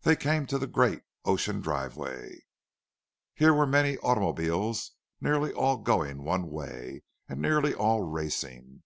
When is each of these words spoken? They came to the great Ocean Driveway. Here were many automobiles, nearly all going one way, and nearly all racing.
They 0.00 0.16
came 0.16 0.46
to 0.46 0.58
the 0.58 0.66
great 0.66 1.02
Ocean 1.26 1.60
Driveway. 1.60 2.46
Here 3.34 3.52
were 3.52 3.66
many 3.66 3.98
automobiles, 3.98 4.92
nearly 5.20 5.52
all 5.52 5.76
going 5.76 6.22
one 6.24 6.48
way, 6.48 7.02
and 7.28 7.42
nearly 7.42 7.74
all 7.74 8.00
racing. 8.02 8.84